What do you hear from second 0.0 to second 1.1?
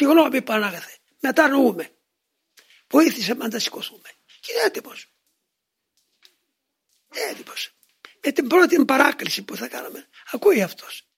Συγγνώμη Πανάγαθε.